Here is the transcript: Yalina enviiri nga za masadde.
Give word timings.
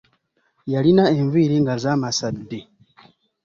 Yalina 0.71 1.03
enviiri 1.19 1.57
nga 1.61 1.73
za 1.83 1.93
masadde. 2.01 2.59